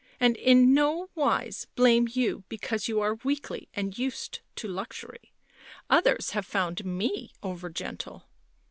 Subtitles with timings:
[0.19, 5.31] "And in no wise blame you because you are weakly and used to luxury.
[5.91, 8.25] Others have found me over gentle."